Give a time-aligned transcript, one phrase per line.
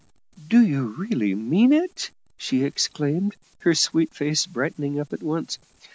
[0.47, 5.59] "Do you really mean it?" she exclaimed, her sweet face brightening up at once.